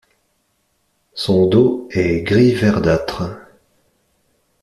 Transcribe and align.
Son 1.13 1.45
dos 1.45 1.87
est 1.91 2.23
gris 2.23 2.55
verdâtre. 2.55 3.25